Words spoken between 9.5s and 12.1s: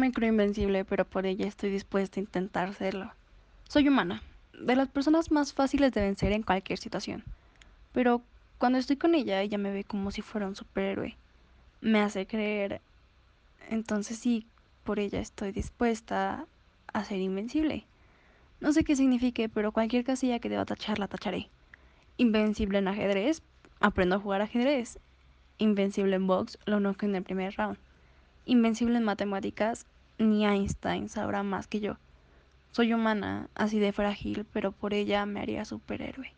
me ve como si fuera un superhéroe. Me